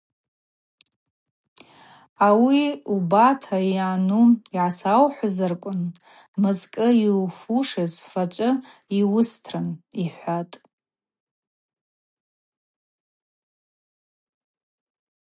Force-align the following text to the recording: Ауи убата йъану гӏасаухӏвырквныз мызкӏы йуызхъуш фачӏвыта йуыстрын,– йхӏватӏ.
Ауи 2.27 2.63
убата 2.95 3.57
йъану 3.73 4.25
гӏасаухӏвырквныз 4.53 5.95
мызкӏы 6.41 6.87
йуызхъуш 7.03 7.69
фачӏвыта 8.09 8.49
йуыстрын,– 8.99 9.67
йхӏватӏ. 10.03 10.55